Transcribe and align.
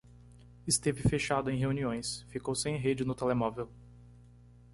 Esteve 0.65 1.03
fechado 1.07 1.51
em 1.51 1.57
reuniões, 1.59 2.25
ficou 2.27 2.55
sem 2.55 2.75
rede 2.75 3.05
no 3.05 3.13
telemóvel. 3.13 3.69